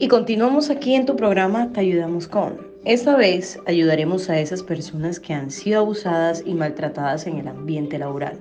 Y 0.00 0.08
continuamos 0.08 0.70
aquí 0.70 0.94
en 0.94 1.06
tu 1.06 1.14
programa 1.14 1.70
Te 1.72 1.80
ayudamos 1.80 2.26
con. 2.26 2.58
Esta 2.84 3.16
vez 3.16 3.60
ayudaremos 3.66 4.28
a 4.28 4.40
esas 4.40 4.62
personas 4.62 5.20
que 5.20 5.32
han 5.32 5.52
sido 5.52 5.80
abusadas 5.80 6.42
y 6.44 6.54
maltratadas 6.54 7.28
en 7.28 7.38
el 7.38 7.46
ambiente 7.46 7.98
laboral. 7.98 8.40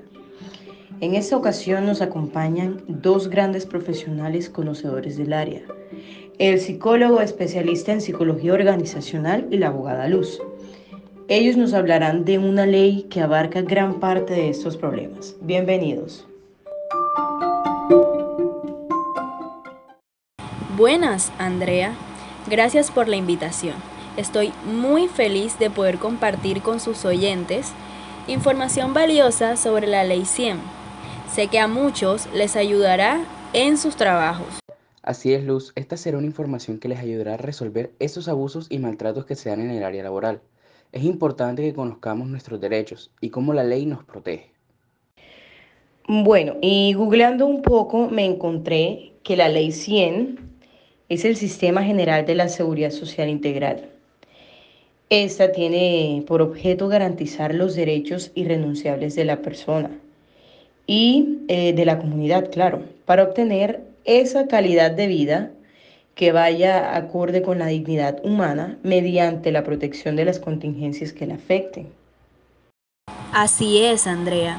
En 0.99 1.13
esta 1.13 1.37
ocasión 1.37 1.85
nos 1.85 2.01
acompañan 2.01 2.81
dos 2.87 3.29
grandes 3.29 3.67
profesionales 3.67 4.49
conocedores 4.49 5.15
del 5.15 5.33
área, 5.33 5.61
el 6.39 6.59
psicólogo 6.59 7.21
especialista 7.21 7.91
en 7.91 8.01
psicología 8.01 8.53
organizacional 8.53 9.47
y 9.51 9.57
la 9.57 9.67
abogada 9.67 10.07
Luz. 10.07 10.41
Ellos 11.27 11.55
nos 11.55 11.73
hablarán 11.73 12.25
de 12.25 12.39
una 12.39 12.65
ley 12.65 13.05
que 13.09 13.21
abarca 13.21 13.61
gran 13.61 13.99
parte 13.99 14.33
de 14.33 14.49
estos 14.49 14.75
problemas. 14.75 15.35
Bienvenidos. 15.41 16.27
Buenas, 20.83 21.31
Andrea. 21.37 21.95
Gracias 22.49 22.91
por 22.91 23.07
la 23.07 23.15
invitación. 23.15 23.75
Estoy 24.17 24.51
muy 24.65 25.07
feliz 25.07 25.57
de 25.57 25.69
poder 25.69 25.97
compartir 25.97 26.61
con 26.61 26.81
sus 26.81 27.05
oyentes 27.05 27.71
información 28.27 28.93
valiosa 28.93 29.55
sobre 29.55 29.87
la 29.87 30.03
Ley 30.03 30.25
100. 30.25 30.57
Sé 31.31 31.47
que 31.47 31.59
a 31.59 31.69
muchos 31.69 32.27
les 32.33 32.57
ayudará 32.57 33.23
en 33.53 33.77
sus 33.77 33.95
trabajos. 33.95 34.59
Así 35.01 35.33
es, 35.33 35.45
Luz. 35.45 35.71
Esta 35.77 35.95
será 35.95 36.17
una 36.17 36.27
información 36.27 36.79
que 36.79 36.89
les 36.89 36.99
ayudará 36.99 37.35
a 37.35 37.37
resolver 37.37 37.93
esos 37.99 38.27
abusos 38.27 38.67
y 38.69 38.79
maltratos 38.79 39.25
que 39.25 39.37
se 39.37 39.51
dan 39.51 39.61
en 39.61 39.69
el 39.69 39.85
área 39.85 40.03
laboral. 40.03 40.41
Es 40.91 41.05
importante 41.05 41.61
que 41.61 41.73
conozcamos 41.73 42.27
nuestros 42.27 42.59
derechos 42.59 43.09
y 43.21 43.29
cómo 43.29 43.53
la 43.53 43.63
ley 43.63 43.85
nos 43.85 44.03
protege. 44.03 44.51
Bueno, 46.09 46.55
y 46.61 46.91
googleando 46.91 47.45
un 47.45 47.61
poco 47.61 48.09
me 48.09 48.25
encontré 48.25 49.13
que 49.23 49.37
la 49.37 49.47
Ley 49.47 49.71
100 49.71 50.52
es 51.13 51.25
el 51.25 51.35
Sistema 51.35 51.83
General 51.83 52.25
de 52.25 52.35
la 52.35 52.49
Seguridad 52.49 52.89
Social 52.89 53.29
Integral. 53.29 53.89
Esta 55.09 55.51
tiene 55.51 56.23
por 56.25 56.41
objeto 56.41 56.87
garantizar 56.87 57.53
los 57.53 57.75
derechos 57.75 58.31
irrenunciables 58.33 59.15
de 59.15 59.25
la 59.25 59.37
persona 59.37 59.91
y 60.87 61.39
eh, 61.49 61.73
de 61.73 61.85
la 61.85 61.99
comunidad, 61.99 62.49
claro, 62.49 62.81
para 63.05 63.23
obtener 63.23 63.81
esa 64.05 64.47
calidad 64.47 64.91
de 64.91 65.07
vida 65.07 65.51
que 66.15 66.31
vaya 66.31 66.95
acorde 66.95 67.41
con 67.41 67.59
la 67.59 67.67
dignidad 67.67 68.23
humana 68.23 68.77
mediante 68.83 69.51
la 69.51 69.63
protección 69.63 70.15
de 70.15 70.25
las 70.25 70.39
contingencias 70.39 71.13
que 71.13 71.27
la 71.27 71.35
afecten. 71.35 71.87
Así 73.31 73.83
es, 73.83 74.07
Andrea. 74.07 74.57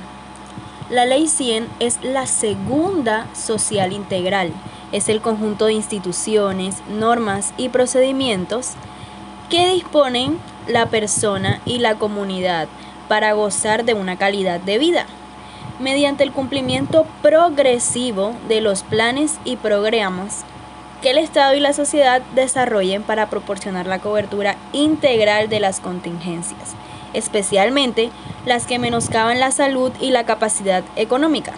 La 0.91 1.06
Ley 1.06 1.27
100 1.27 1.66
es 1.80 2.02
la 2.05 2.27
segunda 2.27 3.34
social 3.34 3.92
integral 3.92 4.52
es 4.95 5.09
el 5.09 5.20
conjunto 5.20 5.67
de 5.67 5.73
instituciones, 5.73 6.77
normas 6.89 7.53
y 7.56 7.69
procedimientos 7.69 8.75
que 9.51 9.69
disponen 9.70 10.39
la 10.69 10.86
persona 10.86 11.61
y 11.67 11.81
la 11.81 11.97
comunidad 11.97 12.69
para 13.09 13.33
gozar 13.33 13.84
de 13.84 13.95
una 13.95 14.17
calidad 14.17 14.61
de 14.61 14.78
vida 14.78 15.06
mediante 15.81 16.23
el 16.23 16.31
cumplimiento 16.31 17.06
progresivo 17.23 18.36
de 18.47 18.61
los 18.61 18.84
planes 18.84 19.39
y 19.45 19.56
programas 19.56 20.45
que 21.03 21.11
el 21.11 21.19
Estado 21.19 21.56
y 21.56 21.61
la 21.61 21.73
sociedad 21.73 22.23
desarrollen 22.36 23.03
para 23.03 23.29
proporcionar 23.29 23.86
la 23.86 23.98
cobertura 23.98 24.56
integral 24.73 25.48
de 25.48 25.58
las 25.58 25.81
contingencias, 25.81 26.77
especialmente 27.14 28.11
las 28.47 28.64
que 28.64 28.79
menoscaban 28.79 29.41
la 29.41 29.51
salud 29.51 29.91
y 30.01 30.12
la 30.12 30.25
capacidad 30.25 30.84
económica 30.95 31.55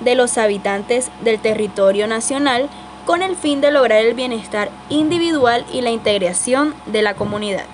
de 0.00 0.14
los 0.14 0.38
habitantes 0.38 1.10
del 1.22 1.40
territorio 1.40 2.06
nacional 2.06 2.68
con 3.06 3.22
el 3.22 3.36
fin 3.36 3.60
de 3.60 3.70
lograr 3.70 4.04
el 4.04 4.14
bienestar 4.14 4.70
individual 4.88 5.64
y 5.72 5.80
la 5.80 5.90
integración 5.90 6.74
de 6.86 7.02
la 7.02 7.14
comunidad. 7.14 7.66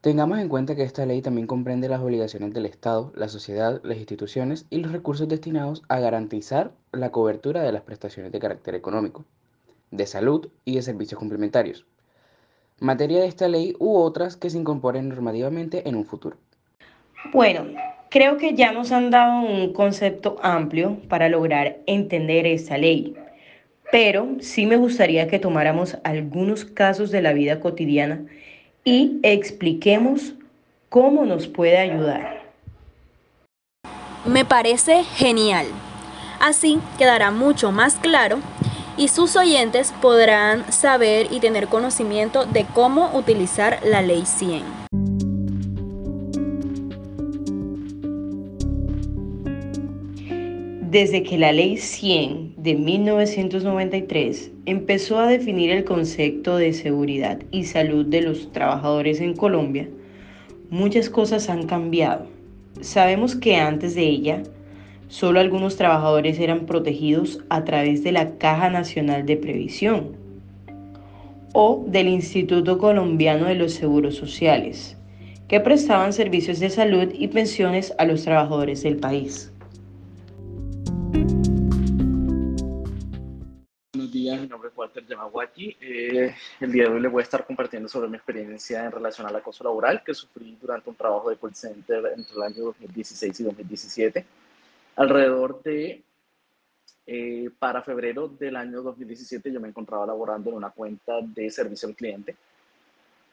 Tengamos 0.00 0.38
en 0.38 0.48
cuenta 0.48 0.76
que 0.76 0.84
esta 0.84 1.04
ley 1.06 1.22
también 1.22 1.48
comprende 1.48 1.88
las 1.88 2.00
obligaciones 2.00 2.54
del 2.54 2.66
Estado, 2.66 3.12
la 3.16 3.28
sociedad, 3.28 3.80
las 3.82 3.98
instituciones 3.98 4.64
y 4.70 4.78
los 4.78 4.92
recursos 4.92 5.26
destinados 5.26 5.82
a 5.88 5.98
garantizar 5.98 6.70
la 6.92 7.10
cobertura 7.10 7.62
de 7.62 7.72
las 7.72 7.82
prestaciones 7.82 8.30
de 8.30 8.38
carácter 8.38 8.76
económico, 8.76 9.24
de 9.90 10.06
salud 10.06 10.48
y 10.64 10.76
de 10.76 10.82
servicios 10.82 11.18
complementarios. 11.18 11.84
Materia 12.78 13.18
de 13.18 13.26
esta 13.26 13.48
ley 13.48 13.74
u 13.80 13.96
otras 13.96 14.36
que 14.36 14.50
se 14.50 14.58
incorporen 14.58 15.08
normativamente 15.08 15.88
en 15.88 15.96
un 15.96 16.04
futuro. 16.04 16.36
Bueno, 17.32 17.66
creo 18.10 18.36
que 18.36 18.54
ya 18.54 18.72
nos 18.72 18.92
han 18.92 19.10
dado 19.10 19.40
un 19.40 19.72
concepto 19.72 20.38
amplio 20.42 20.98
para 21.08 21.28
lograr 21.28 21.78
entender 21.86 22.46
esta 22.46 22.78
ley 22.78 23.14
pero 23.90 24.28
sí 24.40 24.66
me 24.66 24.76
gustaría 24.76 25.28
que 25.28 25.38
tomáramos 25.38 25.96
algunos 26.04 26.64
casos 26.64 27.10
de 27.10 27.22
la 27.22 27.32
vida 27.32 27.60
cotidiana 27.60 28.20
y 28.84 29.18
expliquemos 29.22 30.34
cómo 30.88 31.24
nos 31.24 31.46
puede 31.46 31.78
ayudar. 31.78 32.42
Me 34.26 34.44
parece 34.44 35.04
genial. 35.04 35.66
Así 36.40 36.78
quedará 36.98 37.30
mucho 37.30 37.72
más 37.72 37.96
claro 37.96 38.38
y 38.96 39.08
sus 39.08 39.36
oyentes 39.36 39.92
podrán 40.02 40.70
saber 40.72 41.28
y 41.30 41.40
tener 41.40 41.68
conocimiento 41.68 42.44
de 42.44 42.64
cómo 42.74 43.16
utilizar 43.16 43.80
la 43.84 44.02
ley 44.02 44.24
100. 44.26 44.97
Desde 50.90 51.22
que 51.22 51.36
la 51.36 51.52
Ley 51.52 51.76
100 51.76 52.54
de 52.56 52.74
1993 52.74 54.52
empezó 54.64 55.18
a 55.18 55.26
definir 55.26 55.70
el 55.70 55.84
concepto 55.84 56.56
de 56.56 56.72
seguridad 56.72 57.40
y 57.50 57.64
salud 57.64 58.06
de 58.06 58.22
los 58.22 58.50
trabajadores 58.52 59.20
en 59.20 59.36
Colombia, 59.36 59.86
muchas 60.70 61.10
cosas 61.10 61.50
han 61.50 61.66
cambiado. 61.66 62.26
Sabemos 62.80 63.36
que 63.36 63.56
antes 63.56 63.94
de 63.96 64.04
ella, 64.04 64.42
solo 65.08 65.40
algunos 65.40 65.76
trabajadores 65.76 66.38
eran 66.40 66.64
protegidos 66.64 67.44
a 67.50 67.64
través 67.64 68.02
de 68.02 68.12
la 68.12 68.38
Caja 68.38 68.70
Nacional 68.70 69.26
de 69.26 69.36
Previsión 69.36 70.16
o 71.52 71.84
del 71.86 72.08
Instituto 72.08 72.78
Colombiano 72.78 73.44
de 73.44 73.56
los 73.56 73.74
Seguros 73.74 74.14
Sociales, 74.14 74.96
que 75.48 75.60
prestaban 75.60 76.14
servicios 76.14 76.60
de 76.60 76.70
salud 76.70 77.12
y 77.12 77.28
pensiones 77.28 77.92
a 77.98 78.06
los 78.06 78.24
trabajadores 78.24 78.82
del 78.82 78.96
país. 78.96 79.52
Walter 84.98 85.04
Yamaguchi. 85.06 85.76
Eh, 85.80 86.34
el 86.60 86.72
día 86.72 86.84
de 86.84 86.90
hoy 86.90 87.00
les 87.00 87.12
voy 87.12 87.20
a 87.20 87.22
estar 87.22 87.46
compartiendo 87.46 87.88
sobre 87.88 88.08
mi 88.08 88.16
experiencia 88.16 88.84
en 88.84 88.92
relación 88.92 89.26
al 89.26 89.36
acoso 89.36 89.64
laboral 89.64 90.02
que 90.04 90.14
sufrí 90.14 90.56
durante 90.60 90.90
un 90.90 90.96
trabajo 90.96 91.30
de 91.30 91.36
call 91.36 91.54
center 91.54 92.12
entre 92.16 92.34
el 92.34 92.42
año 92.42 92.64
2016 92.64 93.40
y 93.40 93.44
2017. 93.44 94.26
Alrededor 94.96 95.62
de, 95.62 96.02
eh, 97.06 97.50
para 97.58 97.82
febrero 97.82 98.28
del 98.28 98.56
año 98.56 98.82
2017, 98.82 99.52
yo 99.52 99.60
me 99.60 99.68
encontraba 99.68 100.06
laborando 100.06 100.50
en 100.50 100.56
una 100.56 100.70
cuenta 100.70 101.14
de 101.22 101.50
servicio 101.50 101.88
al 101.88 101.94
cliente 101.94 102.36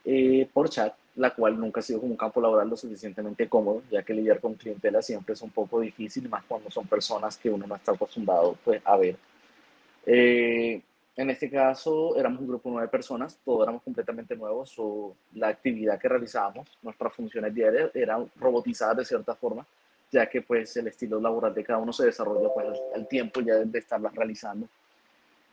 eh, 0.06 0.48
por 0.54 0.70
chat, 0.70 0.94
la 1.16 1.34
cual 1.34 1.60
nunca 1.60 1.80
ha 1.80 1.84
sido 1.84 2.00
como 2.00 2.12
un 2.12 2.18
campo 2.18 2.40
laboral 2.40 2.70
lo 2.70 2.78
suficientemente 2.78 3.50
cómodo, 3.50 3.82
ya 3.90 4.04
que 4.04 4.14
lidiar 4.14 4.40
con 4.40 4.54
clientela 4.54 5.02
siempre 5.02 5.34
es 5.34 5.42
un 5.42 5.50
poco 5.50 5.80
difícil, 5.80 6.30
más 6.30 6.44
cuando 6.44 6.70
son 6.70 6.86
personas 6.86 7.38
que 7.38 7.50
uno 7.50 7.66
no 7.66 7.76
está 7.76 7.94
acostumbrado 7.94 8.56
pues, 8.64 8.82
a 8.86 8.98
ver. 8.98 9.16
Eh, 10.06 10.80
en 11.16 11.30
este 11.30 11.50
caso 11.50 12.16
éramos 12.18 12.42
un 12.42 12.48
grupo 12.48 12.70
de 12.70 12.74
nueve 12.74 12.90
personas, 12.90 13.40
todos 13.46 13.64
éramos 13.64 13.84
completamente 13.84 14.36
nuevos, 14.36 14.76
la 15.34 15.48
actividad 15.48 16.00
que 16.00 16.10
realizábamos, 16.10 16.78
nuestras 16.82 17.14
funciones 17.14 17.54
diarias 17.54 17.92
eran 17.94 18.30
robotizadas 18.36 18.98
de 18.98 19.06
cierta 19.06 19.34
forma, 19.36 19.66
ya 20.12 20.28
que 20.28 20.42
pues 20.42 20.76
el 20.78 20.88
estilo 20.88 21.20
laboral 21.20 21.54
de 21.54 21.64
cada 21.64 21.80
uno 21.80 21.94
se 21.94 22.06
desarrolla 22.06 22.54
pues, 22.54 22.80
al 22.94 23.08
tiempo 23.08 23.42
ya 23.42 23.56
de 23.56 23.80
estarlas 23.80 24.14
realizando. 24.14 24.68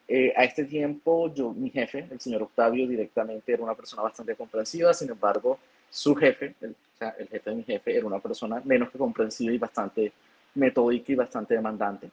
Eh, 0.09 0.33
a 0.37 0.45
este 0.45 0.65
tiempo, 0.65 1.33
yo, 1.33 1.53
mi 1.53 1.71
jefe, 1.71 2.07
el 2.11 2.21
señor 2.21 2.43
Octavio, 2.43 2.87
directamente 2.87 3.53
era 3.53 3.63
una 3.63 3.75
persona 3.75 4.03
bastante 4.03 4.35
comprensiva, 4.35 4.93
sin 4.93 5.11
embargo, 5.11 5.59
su 5.89 6.15
jefe, 6.15 6.55
el, 6.61 6.73
o 6.73 6.99
sea, 6.99 7.15
el 7.19 7.29
jefe 7.29 7.51
de 7.51 7.57
mi 7.57 7.63
jefe, 7.63 7.97
era 7.97 8.07
una 8.07 8.19
persona 8.19 8.61
menos 8.65 8.91
que 8.91 8.99
comprensiva 8.99 9.53
y 9.53 9.59
bastante 9.59 10.13
metódica 10.55 11.13
y 11.13 11.15
bastante 11.15 11.55
demandante. 11.55 12.11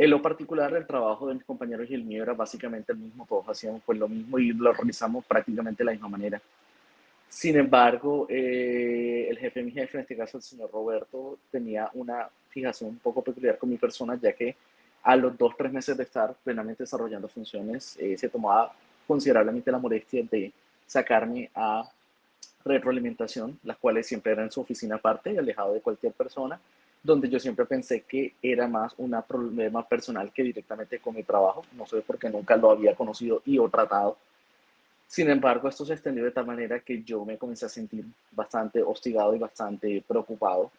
En 0.00 0.10
lo 0.10 0.22
particular, 0.22 0.72
el 0.74 0.86
trabajo 0.86 1.26
de 1.26 1.34
mis 1.34 1.44
compañeros 1.44 1.90
y 1.90 1.94
el 1.94 2.04
mío 2.04 2.22
era 2.22 2.32
básicamente 2.32 2.92
el 2.92 2.98
mismo, 2.98 3.26
todos 3.28 3.48
hacíamos 3.48 3.82
pues 3.84 3.98
lo 3.98 4.06
mismo 4.06 4.38
y 4.38 4.52
lo 4.52 4.72
realizamos 4.72 5.24
prácticamente 5.24 5.78
de 5.78 5.86
la 5.86 5.90
misma 5.90 6.06
manera. 6.06 6.40
Sin 7.28 7.56
embargo, 7.56 8.24
eh, 8.30 9.26
el 9.28 9.36
jefe 9.38 9.58
de 9.58 9.66
mi 9.66 9.72
jefe, 9.72 9.96
en 9.96 10.02
este 10.02 10.16
caso 10.16 10.36
el 10.36 10.44
señor 10.44 10.70
Roberto, 10.70 11.38
tenía 11.50 11.90
una 11.94 12.28
fijación 12.48 12.90
un 12.90 12.98
poco 13.00 13.22
peculiar 13.22 13.58
con 13.58 13.70
mi 13.70 13.76
persona, 13.76 14.16
ya 14.22 14.32
que 14.34 14.54
a 15.02 15.16
los 15.16 15.36
dos, 15.36 15.56
tres 15.58 15.72
meses 15.72 15.96
de 15.96 16.04
estar 16.04 16.32
plenamente 16.44 16.84
desarrollando 16.84 17.26
funciones, 17.26 17.96
eh, 17.98 18.16
se 18.16 18.28
tomaba 18.28 18.72
considerablemente 19.04 19.72
la 19.72 19.78
molestia 19.78 20.22
de 20.30 20.52
sacarme 20.86 21.50
a 21.56 21.82
retroalimentación, 22.64 23.58
las 23.64 23.76
cuales 23.78 24.06
siempre 24.06 24.30
eran 24.30 24.44
en 24.44 24.52
su 24.52 24.60
oficina 24.60 24.94
aparte 24.94 25.36
alejado 25.36 25.74
de 25.74 25.80
cualquier 25.80 26.12
persona, 26.12 26.60
donde 27.02 27.28
yo 27.28 27.38
siempre 27.38 27.64
pensé 27.64 28.02
que 28.02 28.34
era 28.42 28.66
más 28.66 28.94
un 28.98 29.16
problema 29.26 29.86
personal 29.86 30.32
que 30.32 30.42
directamente 30.42 30.98
con 30.98 31.14
mi 31.14 31.22
trabajo. 31.22 31.64
No 31.72 31.86
sé 31.86 32.00
por 32.02 32.18
qué 32.18 32.28
nunca 32.28 32.56
lo 32.56 32.70
había 32.70 32.94
conocido 32.94 33.42
y 33.44 33.58
o 33.58 33.68
tratado 33.68 34.18
Sin 35.06 35.30
embargo, 35.30 35.68
esto 35.68 35.84
se 35.84 35.94
extendió 35.94 36.24
de 36.24 36.32
tal 36.32 36.46
manera 36.46 36.80
que 36.80 37.02
yo 37.02 37.24
me 37.24 37.38
comencé 37.38 37.66
a 37.66 37.68
sentir 37.68 38.04
bastante 38.32 38.82
hostigado 38.82 39.34
y 39.34 39.38
bastante 39.38 40.04
preocupado. 40.06 40.70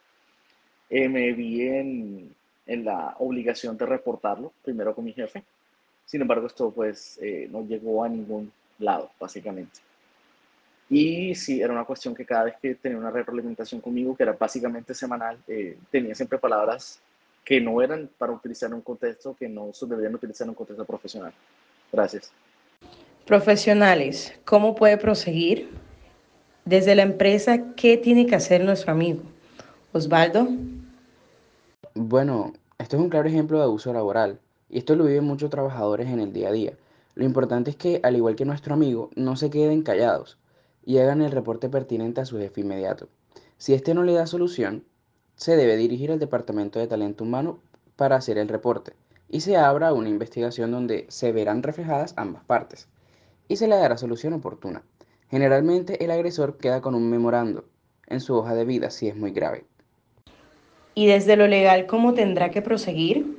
Eh, 0.89 1.09
me 1.09 1.31
vi 1.33 1.61
en, 1.67 2.35
en, 2.65 2.85
la 2.85 3.15
obligación 3.19 3.77
de 3.77 3.85
reportarlo, 3.85 4.53
primero 4.63 4.93
con 4.93 5.05
mi 5.05 5.13
jefe. 5.13 5.43
Sin 6.05 6.21
embargo, 6.21 6.47
esto 6.47 6.71
pues 6.71 7.19
eh, 7.21 7.47
no 7.51 7.63
llegó 7.63 8.03
a 8.03 8.09
ningún 8.09 8.51
lado, 8.79 9.11
básicamente. 9.19 9.79
Y 10.89 11.35
sí, 11.35 11.61
era 11.61 11.71
una 11.71 11.85
cuestión 11.85 12.15
que 12.15 12.25
cada 12.25 12.45
vez 12.45 12.55
que 12.59 12.73
tenía 12.73 12.97
una 12.97 13.11
retroalimentación 13.11 13.79
conmigo, 13.79 14.15
que 14.15 14.23
era 14.23 14.33
básicamente 14.33 14.95
semanal, 14.95 15.37
eh, 15.47 15.77
tenía 15.91 16.15
siempre 16.15 16.39
palabras 16.39 16.99
que 17.45 17.61
no 17.61 17.81
eran 17.81 18.09
para 18.17 18.31
utilizar 18.31 18.69
en 18.69 18.75
un 18.75 18.81
contexto, 18.81 19.35
que 19.37 19.47
no 19.47 19.71
se 19.71 19.85
deberían 19.85 20.15
utilizar 20.15 20.45
en 20.45 20.49
un 20.49 20.55
contexto 20.55 20.85
profesional. 20.85 21.31
Gracias. 21.91 22.31
Profesionales, 23.25 24.33
¿cómo 24.45 24.73
puede 24.73 24.97
proseguir? 24.97 25.69
Desde 26.65 26.95
la 26.95 27.03
empresa, 27.03 27.75
¿qué 27.75 27.97
tiene 27.97 28.25
que 28.25 28.35
hacer 28.35 28.63
nuestro 28.63 28.91
amigo? 28.91 29.21
Osvaldo. 29.91 30.47
Bueno, 31.93 32.53
esto 32.79 32.97
es 32.97 33.01
un 33.01 33.09
claro 33.09 33.27
ejemplo 33.27 33.59
de 33.59 33.65
abuso 33.65 33.93
laboral 33.93 34.39
y 34.69 34.79
esto 34.79 34.95
lo 34.95 35.05
viven 35.05 35.23
muchos 35.23 35.51
trabajadores 35.51 36.07
en 36.07 36.19
el 36.19 36.33
día 36.33 36.49
a 36.49 36.51
día. 36.51 36.73
Lo 37.13 37.25
importante 37.25 37.71
es 37.71 37.75
que, 37.75 37.99
al 38.03 38.15
igual 38.15 38.35
que 38.35 38.45
nuestro 38.45 38.73
amigo, 38.73 39.09
no 39.15 39.35
se 39.35 39.49
queden 39.49 39.83
callados 39.83 40.37
y 40.85 40.97
hagan 40.97 41.21
el 41.21 41.31
reporte 41.31 41.69
pertinente 41.69 42.21
a 42.21 42.25
su 42.25 42.37
jefe 42.37 42.61
inmediato. 42.61 43.09
Si 43.57 43.73
este 43.73 43.93
no 43.93 44.03
le 44.03 44.13
da 44.13 44.27
solución, 44.27 44.83
se 45.35 45.55
debe 45.55 45.77
dirigir 45.77 46.11
al 46.11 46.19
Departamento 46.19 46.79
de 46.79 46.87
Talento 46.87 47.23
Humano 47.23 47.59
para 47.95 48.15
hacer 48.15 48.37
el 48.37 48.47
reporte 48.47 48.93
y 49.29 49.41
se 49.41 49.57
abra 49.57 49.93
una 49.93 50.09
investigación 50.09 50.71
donde 50.71 51.05
se 51.09 51.31
verán 51.31 51.63
reflejadas 51.63 52.13
ambas 52.17 52.43
partes 52.43 52.87
y 53.47 53.57
se 53.57 53.67
le 53.67 53.75
dará 53.75 53.97
solución 53.97 54.33
oportuna. 54.33 54.83
Generalmente 55.29 56.03
el 56.03 56.11
agresor 56.11 56.57
queda 56.57 56.81
con 56.81 56.95
un 56.95 57.09
memorando 57.09 57.65
en 58.07 58.21
su 58.21 58.35
hoja 58.35 58.55
de 58.55 58.65
vida 58.65 58.89
si 58.89 59.07
es 59.07 59.15
muy 59.15 59.31
grave. 59.31 59.65
¿Y 60.95 61.07
desde 61.07 61.35
lo 61.35 61.47
legal 61.47 61.85
cómo 61.85 62.13
tendrá 62.13 62.49
que 62.49 62.61
proseguir? 62.61 63.37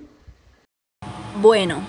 Bueno, 1.41 1.81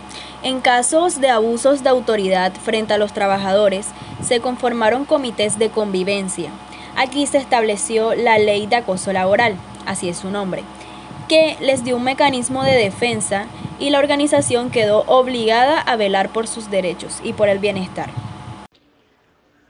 en 0.43 0.59
casos 0.61 1.21
de 1.21 1.29
abusos 1.29 1.83
de 1.83 1.89
autoridad 1.89 2.53
frente 2.53 2.93
a 2.93 2.97
los 2.97 3.13
trabajadores, 3.13 3.87
se 4.21 4.39
conformaron 4.39 5.05
comités 5.05 5.59
de 5.59 5.69
convivencia. 5.69 6.49
Aquí 6.95 7.25
se 7.25 7.37
estableció 7.37 8.13
la 8.15 8.37
ley 8.37 8.67
de 8.67 8.77
acoso 8.77 9.13
laboral, 9.13 9.55
así 9.85 10.09
es 10.09 10.17
su 10.17 10.29
nombre, 10.29 10.63
que 11.27 11.55
les 11.61 11.83
dio 11.83 11.95
un 11.95 12.03
mecanismo 12.03 12.63
de 12.63 12.73
defensa 12.73 13.47
y 13.79 13.89
la 13.89 13.99
organización 13.99 14.69
quedó 14.69 15.03
obligada 15.07 15.79
a 15.79 15.95
velar 15.95 16.29
por 16.29 16.47
sus 16.47 16.69
derechos 16.69 17.19
y 17.23 17.33
por 17.33 17.49
el 17.49 17.59
bienestar. 17.59 18.09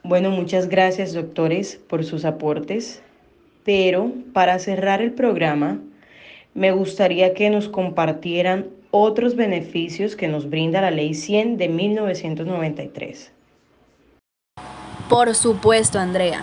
Bueno, 0.03 0.31
muchas 0.31 0.67
gracias 0.67 1.13
doctores 1.13 1.79
por 1.87 2.03
sus 2.03 2.25
aportes, 2.25 3.01
pero 3.63 4.11
para 4.33 4.57
cerrar 4.59 5.01
el 5.01 5.13
programa, 5.13 5.79
me 6.53 6.71
gustaría 6.71 7.33
que 7.33 7.49
nos 7.49 7.69
compartieran 7.69 8.67
otros 8.89 9.35
beneficios 9.35 10.15
que 10.15 10.27
nos 10.27 10.49
brinda 10.49 10.81
la 10.81 10.91
Ley 10.91 11.13
100 11.13 11.57
de 11.57 11.69
1993. 11.69 13.31
Por 15.11 15.35
supuesto, 15.35 15.99
Andrea. 15.99 16.41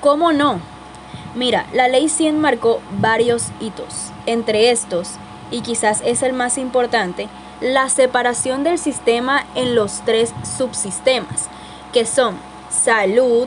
¿Cómo 0.00 0.32
no? 0.32 0.58
Mira, 1.36 1.66
la 1.72 1.86
Ley 1.86 2.08
100 2.08 2.36
marcó 2.36 2.80
varios 2.98 3.44
hitos. 3.60 4.10
Entre 4.26 4.72
estos, 4.72 5.10
y 5.52 5.60
quizás 5.60 6.02
es 6.04 6.24
el 6.24 6.32
más 6.32 6.58
importante, 6.58 7.28
la 7.60 7.88
separación 7.88 8.64
del 8.64 8.78
sistema 8.78 9.46
en 9.54 9.76
los 9.76 10.00
tres 10.04 10.34
subsistemas, 10.58 11.46
que 11.92 12.06
son 12.06 12.34
salud, 12.70 13.46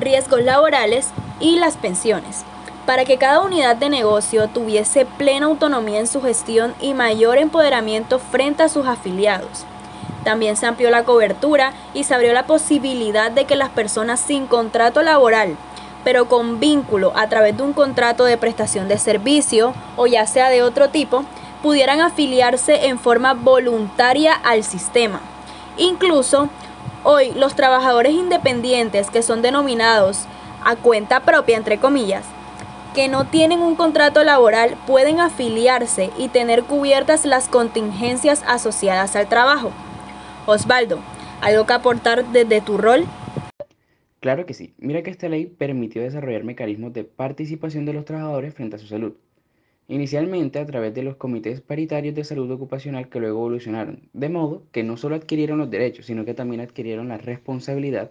riesgos 0.00 0.42
laborales 0.42 1.10
y 1.38 1.56
las 1.60 1.76
pensiones, 1.76 2.42
para 2.86 3.04
que 3.04 3.18
cada 3.18 3.40
unidad 3.40 3.76
de 3.76 3.88
negocio 3.88 4.48
tuviese 4.48 5.06
plena 5.06 5.46
autonomía 5.46 6.00
en 6.00 6.08
su 6.08 6.20
gestión 6.20 6.74
y 6.80 6.92
mayor 6.92 7.38
empoderamiento 7.38 8.18
frente 8.18 8.64
a 8.64 8.68
sus 8.68 8.84
afiliados. 8.84 9.64
También 10.26 10.56
se 10.56 10.66
amplió 10.66 10.90
la 10.90 11.04
cobertura 11.04 11.72
y 11.94 12.02
se 12.02 12.12
abrió 12.12 12.32
la 12.32 12.48
posibilidad 12.48 13.30
de 13.30 13.44
que 13.44 13.54
las 13.54 13.68
personas 13.68 14.18
sin 14.18 14.48
contrato 14.48 15.00
laboral 15.02 15.56
pero 16.02 16.28
con 16.28 16.60
vínculo 16.60 17.12
a 17.16 17.28
través 17.28 17.56
de 17.56 17.64
un 17.64 17.72
contrato 17.72 18.24
de 18.24 18.36
prestación 18.36 18.86
de 18.86 18.96
servicio 18.96 19.74
o 19.96 20.06
ya 20.06 20.24
sea 20.28 20.50
de 20.50 20.62
otro 20.62 20.88
tipo, 20.88 21.24
pudieran 21.64 22.00
afiliarse 22.00 22.86
en 22.86 23.00
forma 23.00 23.34
voluntaria 23.34 24.32
al 24.32 24.62
sistema. 24.62 25.20
Incluso 25.76 26.48
hoy 27.02 27.32
los 27.32 27.56
trabajadores 27.56 28.12
independientes 28.12 29.10
que 29.10 29.22
son 29.22 29.42
denominados 29.42 30.26
a 30.64 30.76
cuenta 30.76 31.20
propia, 31.20 31.56
entre 31.56 31.78
comillas, 31.78 32.24
que 32.94 33.08
no 33.08 33.24
tienen 33.24 33.60
un 33.60 33.74
contrato 33.74 34.22
laboral 34.22 34.76
pueden 34.86 35.18
afiliarse 35.18 36.10
y 36.16 36.28
tener 36.28 36.62
cubiertas 36.62 37.24
las 37.24 37.48
contingencias 37.48 38.44
asociadas 38.46 39.16
al 39.16 39.26
trabajo. 39.26 39.72
Osvaldo, 40.48 41.00
¿algo 41.40 41.66
que 41.66 41.72
aportar 41.72 42.24
desde 42.30 42.60
tu 42.60 42.78
rol? 42.78 43.04
Claro 44.20 44.46
que 44.46 44.54
sí. 44.54 44.74
Mira 44.78 45.02
que 45.02 45.10
esta 45.10 45.28
ley 45.28 45.46
permitió 45.46 46.02
desarrollar 46.02 46.44
mecanismos 46.44 46.92
de 46.92 47.02
participación 47.02 47.84
de 47.84 47.92
los 47.92 48.04
trabajadores 48.04 48.54
frente 48.54 48.76
a 48.76 48.78
su 48.78 48.86
salud. 48.86 49.14
Inicialmente 49.88 50.60
a 50.60 50.66
través 50.66 50.94
de 50.94 51.02
los 51.02 51.16
comités 51.16 51.60
paritarios 51.60 52.14
de 52.14 52.22
salud 52.22 52.48
ocupacional 52.52 53.08
que 53.08 53.18
luego 53.18 53.40
evolucionaron, 53.40 54.08
de 54.12 54.28
modo 54.28 54.62
que 54.70 54.84
no 54.84 54.96
solo 54.96 55.16
adquirieron 55.16 55.58
los 55.58 55.70
derechos, 55.70 56.06
sino 56.06 56.24
que 56.24 56.34
también 56.34 56.60
adquirieron 56.60 57.08
la 57.08 57.18
responsabilidad 57.18 58.10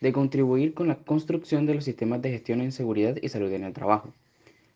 de 0.00 0.12
contribuir 0.12 0.72
con 0.72 0.88
la 0.88 0.96
construcción 0.96 1.66
de 1.66 1.74
los 1.74 1.84
sistemas 1.84 2.22
de 2.22 2.30
gestión 2.30 2.62
en 2.62 2.72
seguridad 2.72 3.16
y 3.20 3.28
salud 3.28 3.52
en 3.52 3.64
el 3.64 3.74
trabajo, 3.74 4.14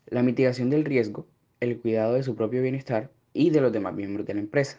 la 0.06 0.22
mitigación 0.22 0.68
del 0.68 0.84
riesgo, 0.84 1.26
el 1.60 1.78
cuidado 1.78 2.12
de 2.14 2.22
su 2.22 2.36
propio 2.36 2.60
bienestar 2.60 3.10
y 3.32 3.48
de 3.48 3.62
los 3.62 3.72
demás 3.72 3.94
miembros 3.94 4.26
de 4.26 4.34
la 4.34 4.40
empresa. 4.40 4.78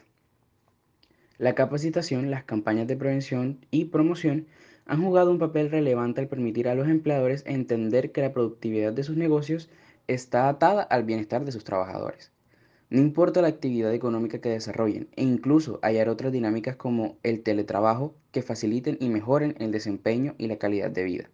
La 1.42 1.56
capacitación, 1.56 2.30
las 2.30 2.44
campañas 2.44 2.86
de 2.86 2.96
prevención 2.96 3.58
y 3.72 3.86
promoción 3.86 4.46
han 4.86 5.02
jugado 5.02 5.32
un 5.32 5.40
papel 5.40 5.72
relevante 5.72 6.20
al 6.20 6.28
permitir 6.28 6.68
a 6.68 6.76
los 6.76 6.86
empleadores 6.86 7.42
entender 7.46 8.12
que 8.12 8.20
la 8.20 8.32
productividad 8.32 8.92
de 8.92 9.02
sus 9.02 9.16
negocios 9.16 9.68
está 10.06 10.48
atada 10.48 10.84
al 10.84 11.02
bienestar 11.02 11.44
de 11.44 11.50
sus 11.50 11.64
trabajadores. 11.64 12.30
No 12.90 13.00
importa 13.00 13.42
la 13.42 13.48
actividad 13.48 13.92
económica 13.92 14.40
que 14.40 14.50
desarrollen 14.50 15.08
e 15.16 15.24
incluso 15.24 15.80
hallar 15.82 16.08
otras 16.08 16.30
dinámicas 16.30 16.76
como 16.76 17.16
el 17.24 17.42
teletrabajo 17.42 18.14
que 18.30 18.42
faciliten 18.42 18.96
y 19.00 19.08
mejoren 19.08 19.56
el 19.58 19.72
desempeño 19.72 20.36
y 20.38 20.46
la 20.46 20.58
calidad 20.58 20.92
de 20.92 21.02
vida. 21.02 21.30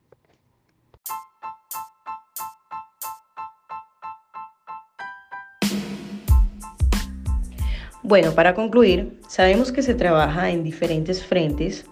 Bueno, 8.09 8.33
para 8.33 8.55
concluir, 8.55 9.21
sabemos 9.29 9.71
que 9.71 9.83
se 9.83 9.93
trabaja 9.93 10.51
en 10.51 10.65
diferentes 10.65 11.23
frentes 11.23 11.85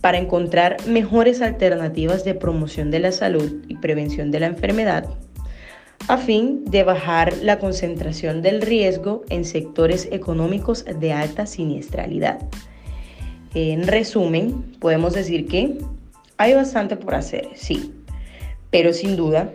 para 0.00 0.18
encontrar 0.18 0.76
mejores 0.86 1.42
alternativas 1.42 2.22
de 2.24 2.36
promoción 2.36 2.92
de 2.92 3.00
la 3.00 3.10
salud 3.10 3.64
y 3.66 3.74
prevención 3.78 4.30
de 4.30 4.38
la 4.38 4.46
enfermedad, 4.46 5.04
a 6.06 6.16
fin 6.16 6.64
de 6.66 6.84
bajar 6.84 7.36
la 7.38 7.58
concentración 7.58 8.40
del 8.40 8.62
riesgo 8.62 9.24
en 9.30 9.44
sectores 9.44 10.08
económicos 10.12 10.84
de 10.84 11.12
alta 11.12 11.44
siniestralidad. 11.46 12.38
En 13.52 13.88
resumen, 13.88 14.76
podemos 14.78 15.12
decir 15.12 15.48
que 15.48 15.76
hay 16.36 16.54
bastante 16.54 16.94
por 16.94 17.16
hacer, 17.16 17.48
sí, 17.54 17.92
pero 18.70 18.92
sin 18.92 19.16
duda, 19.16 19.52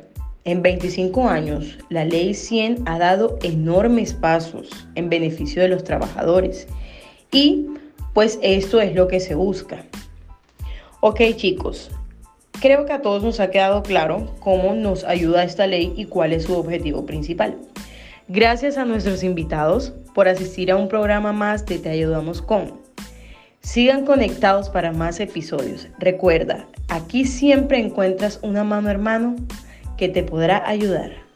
en 0.48 0.62
25 0.62 1.28
años, 1.28 1.78
la 1.90 2.06
ley 2.06 2.34
100 2.34 2.84
ha 2.86 2.98
dado 2.98 3.38
enormes 3.44 4.14
pasos 4.14 4.70
en 4.96 5.10
beneficio 5.10 5.62
de 5.62 5.68
los 5.68 5.84
trabajadores 5.84 6.68
y 7.32 7.68
pues 8.14 8.40
esto 8.42 8.82
es 8.82 8.96
lo 8.96 9.08
que 9.08 9.20
se 9.20 9.36
busca, 9.36 9.84
Ok 11.02 11.22
chicos, 11.36 11.92
creo 12.60 12.86
que 12.86 12.94
a 12.94 13.02
todos 13.02 13.22
nos 13.22 13.40
ha 13.40 13.52
quedado 13.52 13.84
claro 13.84 14.34
cómo 14.40 14.74
nos 14.74 15.04
ayuda 15.04 15.44
esta 15.44 15.68
ley 15.68 15.94
y 15.96 16.06
cuál 16.06 16.34
es 16.34 16.46
su 16.46 16.58
objetivo 16.58 17.06
principal. 17.06 17.56
Gracias 18.28 18.78
a 18.78 18.86
nuestros 18.86 19.24
invitados 19.24 19.94
por 20.16 20.28
asistir 20.28 20.72
a 20.72 20.76
un 20.76 20.88
programa 20.88 21.34
más 21.34 21.66
de 21.68 21.78
Te 21.78 21.90
Ayudamos 21.90 22.42
con. 22.42 22.82
Sigan 23.62 24.06
conectados 24.06 24.70
para 24.70 24.92
más 24.92 25.20
episodios. 25.20 25.88
Recuerda, 26.00 26.68
aquí 26.88 27.26
siempre 27.26 27.80
encuentras 27.80 28.40
una 28.42 28.64
mano 28.64 28.90
hermano 28.90 29.36
que 29.98 30.10
te 30.10 30.24
podrá 30.24 30.68
ayudar. 30.68 31.27